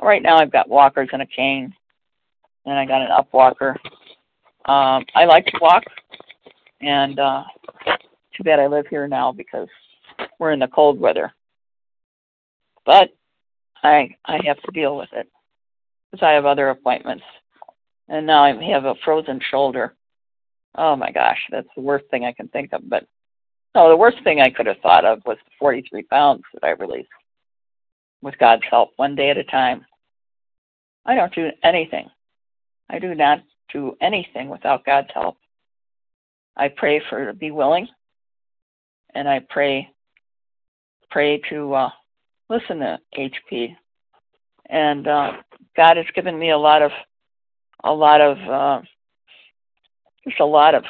Right 0.00 0.22
now 0.22 0.36
I've 0.36 0.52
got 0.52 0.68
walkers 0.68 1.08
and 1.12 1.22
a 1.22 1.26
cane 1.26 1.74
and 2.64 2.78
I 2.78 2.86
got 2.86 3.02
an 3.02 3.10
up 3.10 3.28
walker. 3.32 3.76
Um, 4.64 5.04
I 5.14 5.24
like 5.26 5.46
to 5.46 5.58
walk 5.60 5.82
and 6.80 7.18
uh, 7.18 7.42
too 8.40 8.44
bad 8.44 8.58
I 8.58 8.66
live 8.66 8.86
here 8.88 9.06
now 9.06 9.32
because 9.32 9.68
we're 10.38 10.52
in 10.52 10.60
the 10.60 10.68
cold 10.68 10.98
weather. 10.98 11.32
But 12.86 13.10
I 13.82 14.16
I 14.24 14.40
have 14.46 14.60
to 14.62 14.72
deal 14.72 14.96
with 14.96 15.10
it 15.12 15.28
because 16.10 16.24
I 16.24 16.32
have 16.32 16.46
other 16.46 16.70
appointments, 16.70 17.24
and 18.08 18.26
now 18.26 18.44
I 18.44 18.52
have 18.72 18.84
a 18.84 18.94
frozen 19.04 19.40
shoulder. 19.50 19.94
Oh 20.74 20.96
my 20.96 21.10
gosh, 21.10 21.38
that's 21.50 21.68
the 21.76 21.82
worst 21.82 22.06
thing 22.10 22.24
I 22.24 22.32
can 22.32 22.48
think 22.48 22.72
of. 22.72 22.88
But 22.88 23.06
no, 23.74 23.88
the 23.88 23.96
worst 23.96 24.22
thing 24.24 24.40
I 24.40 24.50
could 24.50 24.66
have 24.66 24.78
thought 24.82 25.04
of 25.04 25.20
was 25.26 25.36
the 25.44 25.50
43 25.58 26.02
pounds 26.04 26.42
that 26.54 26.64
I 26.64 26.70
released 26.70 27.08
with 28.22 28.38
God's 28.38 28.62
help, 28.70 28.90
one 28.96 29.14
day 29.14 29.30
at 29.30 29.38
a 29.38 29.44
time. 29.44 29.84
I 31.04 31.14
don't 31.14 31.34
do 31.34 31.50
anything. 31.62 32.08
I 32.88 32.98
do 32.98 33.14
not 33.14 33.42
do 33.72 33.96
anything 34.00 34.48
without 34.48 34.84
God's 34.84 35.08
help. 35.14 35.36
I 36.56 36.68
pray 36.68 37.00
for 37.08 37.24
to 37.24 37.32
be 37.32 37.50
willing, 37.50 37.88
and 39.14 39.28
I 39.28 39.40
pray 39.48 39.88
pray 41.10 41.40
to 41.50 41.74
uh, 41.74 41.90
listen 42.48 42.78
to 42.78 42.98
HP. 43.16 43.76
And 44.68 45.06
uh, 45.06 45.32
God 45.76 45.96
has 45.96 46.06
given 46.14 46.38
me 46.38 46.50
a 46.50 46.58
lot 46.58 46.82
of 46.82 46.92
a 47.82 47.92
lot 47.92 48.20
of 48.20 48.38
uh, 48.38 48.82
just 50.24 50.40
a 50.40 50.44
lot 50.44 50.74
of. 50.74 50.84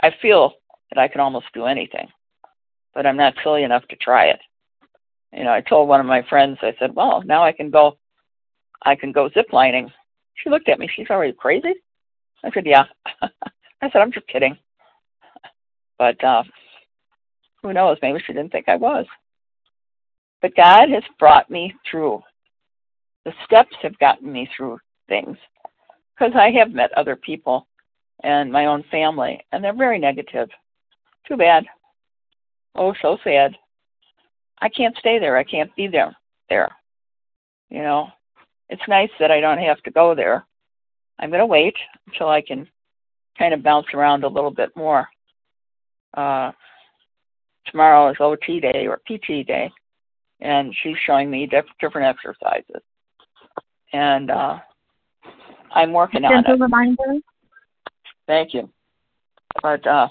I 0.00 0.12
feel 0.22 0.52
that 0.90 1.00
I 1.00 1.08
can 1.08 1.20
almost 1.20 1.46
do 1.52 1.64
anything, 1.64 2.08
but 2.94 3.06
I'm 3.06 3.16
not 3.16 3.34
silly 3.42 3.64
enough 3.64 3.86
to 3.88 3.96
try 3.96 4.26
it. 4.26 4.40
You 5.32 5.44
know, 5.44 5.52
I 5.52 5.60
told 5.60 5.88
one 5.88 6.00
of 6.00 6.06
my 6.06 6.22
friends, 6.28 6.58
I 6.62 6.74
said, 6.78 6.94
"Well, 6.94 7.22
now 7.24 7.42
I 7.42 7.52
can 7.52 7.70
go, 7.70 7.98
I 8.84 8.94
can 8.94 9.12
go 9.12 9.28
zip 9.30 9.52
lining." 9.52 9.90
She 10.34 10.50
looked 10.50 10.68
at 10.68 10.78
me. 10.78 10.88
She's 10.94 11.10
already 11.10 11.32
crazy. 11.32 11.74
I 12.44 12.50
said, 12.52 12.66
"Yeah." 12.66 12.84
I 13.22 13.90
said, 13.90 14.00
"I'm 14.00 14.12
just 14.12 14.28
kidding." 14.28 14.56
But 15.98 16.22
uh, 16.22 16.44
who 17.68 17.74
knows? 17.74 17.98
Maybe 18.00 18.18
she 18.26 18.32
didn't 18.32 18.50
think 18.50 18.66
I 18.66 18.76
was. 18.76 19.04
But 20.40 20.56
God 20.56 20.88
has 20.88 21.02
brought 21.18 21.50
me 21.50 21.74
through. 21.90 22.22
The 23.26 23.32
steps 23.44 23.76
have 23.82 23.98
gotten 23.98 24.32
me 24.32 24.48
through 24.56 24.78
things 25.06 25.36
because 26.14 26.32
I 26.34 26.50
have 26.58 26.72
met 26.72 26.96
other 26.96 27.14
people 27.14 27.66
and 28.22 28.50
my 28.50 28.66
own 28.66 28.84
family, 28.90 29.44
and 29.52 29.62
they're 29.62 29.76
very 29.76 29.98
negative. 29.98 30.48
Too 31.26 31.36
bad. 31.36 31.64
Oh, 32.74 32.94
so 33.02 33.18
sad. 33.22 33.54
I 34.60 34.70
can't 34.70 34.96
stay 34.96 35.18
there. 35.18 35.36
I 35.36 35.44
can't 35.44 35.74
be 35.76 35.88
there. 35.88 36.16
There. 36.48 36.70
You 37.68 37.82
know, 37.82 38.08
it's 38.70 38.82
nice 38.88 39.10
that 39.20 39.30
I 39.30 39.40
don't 39.40 39.58
have 39.58 39.82
to 39.82 39.90
go 39.90 40.14
there. 40.14 40.46
I'm 41.18 41.28
going 41.28 41.40
to 41.40 41.46
wait 41.46 41.76
until 42.06 42.28
I 42.28 42.40
can 42.40 42.66
kind 43.38 43.52
of 43.52 43.62
bounce 43.62 43.88
around 43.92 44.24
a 44.24 44.28
little 44.28 44.50
bit 44.50 44.70
more. 44.74 45.06
Uh, 46.16 46.52
tomorrow 47.70 48.10
is 48.10 48.16
OT 48.20 48.60
day 48.60 48.86
or 48.86 49.00
PT 49.06 49.46
day, 49.46 49.70
and 50.40 50.74
she's 50.82 50.96
showing 51.04 51.30
me 51.30 51.46
diff- 51.46 51.66
different 51.80 52.06
exercises. 52.06 52.82
And 53.92 54.30
uh, 54.30 54.58
I'm 55.72 55.92
working 55.92 56.24
on 56.24 56.32
Gentle 56.32 56.54
it. 56.54 56.60
reminder. 56.60 57.20
Thank 58.26 58.54
you. 58.54 58.68
But 59.62 59.86
uh, 59.86 60.08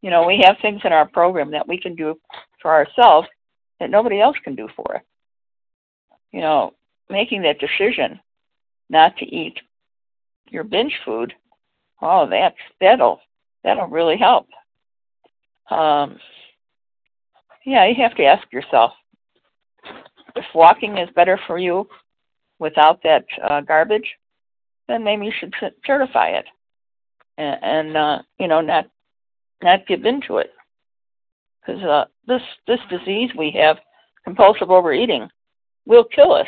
you 0.00 0.10
know, 0.10 0.26
we 0.26 0.42
have 0.44 0.56
things 0.60 0.80
in 0.84 0.92
our 0.92 1.06
program 1.06 1.50
that 1.52 1.68
we 1.68 1.78
can 1.78 1.94
do 1.94 2.18
for 2.60 2.72
ourselves 2.72 3.28
that 3.80 3.90
nobody 3.90 4.20
else 4.20 4.36
can 4.44 4.54
do 4.54 4.68
for 4.74 4.96
us. 4.96 5.02
You 6.32 6.40
know, 6.40 6.74
making 7.10 7.42
that 7.42 7.58
decision 7.58 8.18
not 8.88 9.16
to 9.18 9.26
eat 9.26 9.58
your 10.50 10.64
binge 10.64 10.98
food, 11.04 11.34
oh, 12.00 12.28
that's 12.28 12.56
that'll 12.80 13.20
that'll 13.62 13.86
really 13.86 14.16
help. 14.16 14.46
Um, 15.70 16.18
yeah, 17.64 17.86
you 17.86 17.94
have 18.02 18.16
to 18.16 18.24
ask 18.24 18.50
yourself 18.52 18.92
if 20.34 20.44
walking 20.54 20.98
is 20.98 21.08
better 21.14 21.38
for 21.46 21.58
you 21.58 21.86
without 22.58 23.02
that 23.02 23.24
uh, 23.48 23.60
garbage, 23.60 24.08
then 24.88 25.04
maybe 25.04 25.26
you 25.26 25.32
should 25.38 25.54
certify 25.84 26.28
it 26.28 26.46
and, 27.38 27.58
and 27.62 27.96
uh, 27.96 28.18
you 28.38 28.48
know 28.48 28.60
not 28.60 28.86
not 29.62 29.86
give 29.86 30.04
in 30.04 30.20
to 30.22 30.38
it 30.38 30.50
because 31.60 31.82
uh, 31.82 32.04
this 32.26 32.42
this 32.66 32.80
disease 32.90 33.30
we 33.36 33.50
have, 33.52 33.78
compulsive 34.24 34.70
overeating, 34.70 35.28
will 35.86 36.04
kill 36.04 36.32
us. 36.32 36.46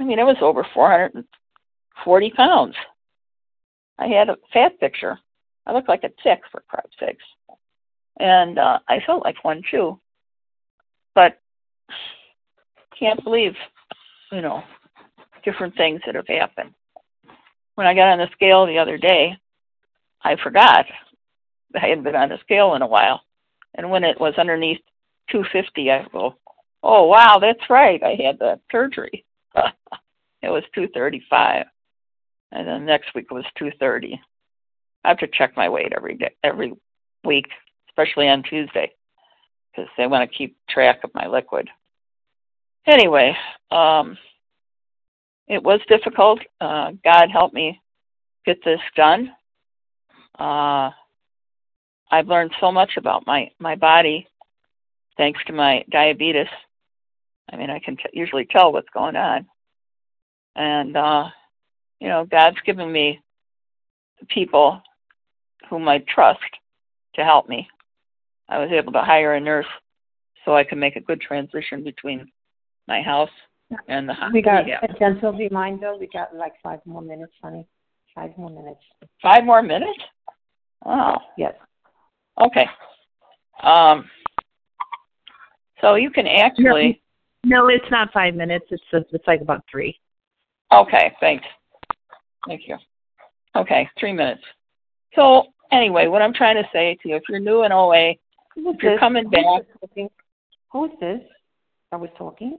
I 0.00 0.04
mean, 0.04 0.18
it 0.18 0.24
was 0.24 0.36
over 0.40 0.66
440 0.74 2.30
pounds. 2.30 2.74
I 3.98 4.08
had 4.08 4.28
a 4.28 4.36
fat 4.52 4.78
picture. 4.80 5.18
I 5.66 5.72
looked 5.72 5.88
like 5.88 6.04
a 6.04 6.10
tick 6.22 6.40
for 6.50 6.62
crap's 6.68 6.90
sakes, 6.98 7.24
and 8.18 8.58
uh, 8.58 8.78
I 8.88 9.00
felt 9.06 9.24
like 9.24 9.44
one 9.44 9.62
too. 9.70 9.98
But 11.14 11.38
can't 12.98 13.22
believe, 13.22 13.54
you 14.32 14.40
know, 14.40 14.62
different 15.44 15.76
things 15.76 16.00
that 16.06 16.14
have 16.14 16.28
happened. 16.28 16.72
When 17.74 17.86
I 17.86 17.94
got 17.94 18.12
on 18.12 18.18
the 18.18 18.28
scale 18.32 18.66
the 18.66 18.78
other 18.78 18.98
day, 18.98 19.36
I 20.22 20.36
forgot 20.42 20.86
I 21.74 21.80
hadn't 21.80 22.04
been 22.04 22.16
on 22.16 22.28
the 22.28 22.38
scale 22.40 22.74
in 22.74 22.82
a 22.82 22.86
while. 22.86 23.22
And 23.74 23.90
when 23.90 24.04
it 24.04 24.20
was 24.20 24.34
underneath 24.38 24.80
250, 25.30 25.90
I 25.90 26.06
go, 26.12 26.36
oh, 26.82 27.06
wow, 27.06 27.38
that's 27.40 27.68
right. 27.68 28.02
I 28.02 28.16
had 28.22 28.38
the 28.38 28.60
surgery. 28.70 29.24
it 29.56 30.48
was 30.48 30.62
235. 30.74 31.66
And 32.52 32.68
then 32.68 32.86
next 32.86 33.14
week 33.14 33.30
was 33.30 33.44
230. 33.58 34.20
I 35.04 35.08
have 35.08 35.18
to 35.18 35.26
check 35.26 35.56
my 35.56 35.68
weight 35.68 35.92
every 35.94 36.14
day, 36.14 36.34
every 36.44 36.72
week, 37.24 37.46
especially 37.96 38.28
on 38.28 38.42
Tuesday, 38.42 38.92
because 39.70 39.90
they 39.96 40.06
want 40.06 40.28
to 40.28 40.36
keep 40.36 40.56
track 40.68 41.00
of 41.04 41.10
my 41.14 41.26
liquid. 41.26 41.68
Anyway, 42.86 43.36
um, 43.70 44.18
it 45.48 45.62
was 45.62 45.80
difficult. 45.88 46.40
Uh, 46.60 46.92
God 47.04 47.30
helped 47.30 47.54
me 47.54 47.80
get 48.44 48.58
this 48.64 48.80
done. 48.96 49.32
Uh, 50.38 50.90
I've 52.10 52.28
learned 52.28 52.52
so 52.60 52.70
much 52.70 52.96
about 52.96 53.26
my 53.26 53.50
my 53.58 53.74
body 53.74 54.26
thanks 55.16 55.40
to 55.46 55.52
my 55.52 55.84
diabetes. 55.90 56.48
I 57.50 57.56
mean, 57.56 57.70
I 57.70 57.78
can 57.78 57.96
t- 57.96 58.04
usually 58.12 58.46
tell 58.46 58.72
what's 58.72 58.88
going 58.90 59.16
on, 59.16 59.46
and 60.56 60.96
uh, 60.96 61.28
you 62.00 62.08
know, 62.08 62.24
God's 62.24 62.60
given 62.66 62.90
me 62.90 63.20
people 64.28 64.80
whom 65.70 65.88
I 65.88 65.98
trust 65.98 66.40
to 67.14 67.24
help 67.24 67.48
me. 67.48 67.68
I 68.48 68.58
was 68.58 68.70
able 68.72 68.92
to 68.92 69.02
hire 69.02 69.34
a 69.34 69.40
nurse 69.40 69.66
so 70.44 70.54
I 70.54 70.64
could 70.64 70.78
make 70.78 70.96
a 70.96 71.00
good 71.00 71.20
transition 71.20 71.82
between 71.82 72.30
my 72.86 73.00
house 73.00 73.30
and 73.88 74.08
the 74.08 74.12
hospital. 74.12 74.32
We 74.34 74.42
got 74.42 74.68
yeah. 74.68 74.80
a 74.82 74.98
gentle 74.98 75.32
reminder. 75.32 75.96
We 75.98 76.08
got 76.08 76.34
like 76.34 76.52
five 76.62 76.80
more 76.84 77.02
minutes, 77.02 77.32
honey. 77.42 77.66
Five 78.14 78.36
more 78.36 78.50
minutes. 78.50 78.80
five 79.22 79.44
more 79.44 79.62
minutes. 79.62 79.98
Wow. 80.84 81.20
Yes. 81.36 81.54
Okay. 82.40 82.66
Um, 83.62 84.08
so 85.80 85.94
you 85.94 86.10
can 86.10 86.26
actually. 86.26 87.00
No, 87.44 87.68
it's 87.68 87.90
not 87.90 88.12
five 88.12 88.34
minutes. 88.34 88.66
It's 88.70 88.82
it's 88.92 89.26
like 89.26 89.40
about 89.40 89.64
three. 89.70 89.98
Okay, 90.72 91.12
thanks. 91.20 91.44
Thank 92.46 92.62
you. 92.68 92.76
Okay, 93.56 93.88
three 93.98 94.12
minutes. 94.12 94.42
So 95.14 95.46
anyway, 95.72 96.06
what 96.06 96.22
I'm 96.22 96.32
trying 96.32 96.56
to 96.56 96.68
say 96.72 96.96
to 97.02 97.08
you, 97.08 97.16
if 97.16 97.22
you're 97.28 97.40
new 97.40 97.64
in 97.64 97.72
OA, 97.72 98.14
Who's 98.14 98.18
if 98.56 98.82
you're 98.82 98.98
coming 98.98 99.28
back, 99.30 99.44
Who's 99.44 99.64
this 99.66 99.76
talking? 99.80 100.08
Who 100.72 100.84
is 100.86 100.90
this 101.00 101.20
that 101.90 102.00
was 102.00 102.10
talking? 102.18 102.58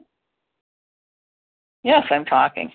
yes, 1.84 2.04
I'm 2.10 2.26
talking. 2.26 2.72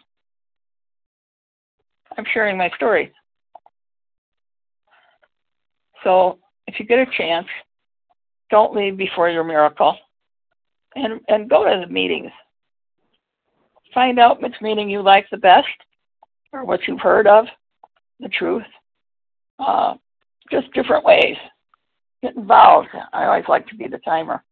I'm 2.17 2.25
sharing 2.33 2.57
my 2.57 2.71
story. 2.77 3.13
So 6.05 6.39
if 6.67 6.79
you 6.79 6.87
get 6.87 6.99
a 6.99 7.07
chance, 7.17 7.47
don't 8.51 8.75
leave 8.75 8.97
before 8.97 9.29
your 9.29 9.45
miracle, 9.45 9.97
and 10.95 11.21
and 11.29 11.49
go 11.49 11.65
to 11.65 11.85
the 11.87 11.93
meetings. 11.93 12.31
Find 13.95 14.19
out 14.19 14.41
which 14.43 14.55
meeting 14.61 14.89
you 14.89 15.03
like 15.03 15.27
the 15.31 15.37
best, 15.37 15.67
or 16.53 16.65
what 16.65 16.81
you've 16.87 17.01
heard 17.01 17.27
of, 17.27 17.47
the 18.21 18.29
truth. 18.29 18.65
Uh, 19.59 19.95
just 20.51 20.73
different 20.73 21.05
ways. 21.05 21.37
Get 22.23 22.37
involved. 22.37 22.89
I 23.13 23.25
always 23.25 23.49
like 23.49 23.67
to 23.69 23.77
be 23.77 23.89
the 23.89 23.99
timer. 23.99 24.43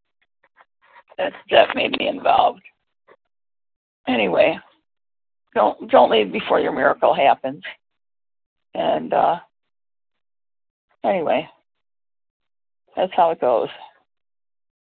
That 1.18 1.32
that 1.50 1.74
made 1.74 1.98
me 1.98 2.08
involved. 2.08 2.62
Anyway, 4.06 4.58
don't 5.54 5.90
don't 5.90 6.10
leave 6.10 6.32
before 6.32 6.60
your 6.60 6.72
miracle 6.72 7.14
happens. 7.14 7.62
And 8.74 9.12
uh, 9.12 9.36
anyway, 11.04 11.48
that's 12.96 13.12
how 13.14 13.30
it 13.30 13.40
goes. 13.40 13.68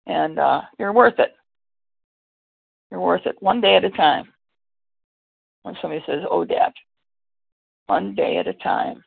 And 0.06 0.38
uh, 0.38 0.62
you're 0.78 0.92
worth 0.92 1.18
it. 1.18 1.32
You're 2.90 3.00
worth 3.00 3.26
it 3.26 3.36
one 3.40 3.60
day 3.60 3.76
at 3.76 3.84
a 3.84 3.90
time. 3.90 4.32
When 5.62 5.74
somebody 5.80 6.04
says, 6.06 6.22
"Oh, 6.30 6.44
Dad," 6.44 6.72
one 7.86 8.14
day 8.14 8.36
at 8.36 8.46
a 8.46 8.54
time. 8.54 9.02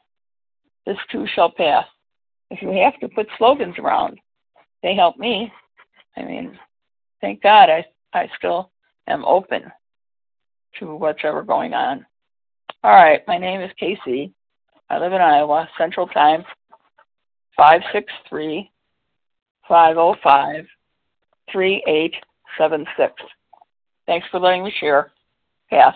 This 0.86 0.98
too 1.12 1.26
shall 1.34 1.52
pass. 1.52 1.86
If 2.52 2.62
you 2.62 2.70
have 2.72 3.00
to 3.00 3.08
put 3.10 3.28
slogans 3.38 3.78
around, 3.78 4.20
they 4.82 4.96
help 4.96 5.18
me. 5.18 5.52
I 6.18 6.24
mean, 6.24 6.58
thank 7.22 7.42
God 7.42 7.70
I 7.70 7.86
I 8.14 8.30
still 8.38 8.72
am 9.08 9.24
open 9.26 9.72
to 10.80 10.96
whatever 10.96 11.44
going 11.44 11.74
on. 11.74 12.06
All 12.84 12.92
right, 12.92 13.22
my 13.28 13.38
name 13.38 13.62
is 13.62 13.72
Casey. 13.80 14.34
I 14.90 14.98
live 14.98 15.14
in 15.14 15.22
Iowa, 15.22 15.70
Central 15.78 16.08
Time, 16.08 16.44
563 17.56 18.72
505 19.68 20.66
3876. 21.52 23.14
Thanks 24.06 24.28
for 24.32 24.40
letting 24.40 24.64
me 24.64 24.74
share. 24.80 25.12
Pass. 25.70 25.96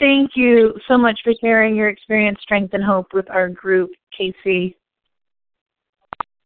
Thank 0.00 0.32
you 0.34 0.74
so 0.88 0.98
much 0.98 1.20
for 1.22 1.32
sharing 1.40 1.76
your 1.76 1.88
experience, 1.88 2.38
strength, 2.42 2.74
and 2.74 2.82
hope 2.82 3.12
with 3.12 3.30
our 3.30 3.48
group, 3.48 3.90
Casey. 4.16 4.76